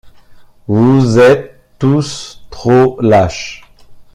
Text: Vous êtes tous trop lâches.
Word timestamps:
Vous 0.67 1.19
êtes 1.19 1.61
tous 1.77 2.43
trop 2.49 2.99
lâches. 3.01 3.63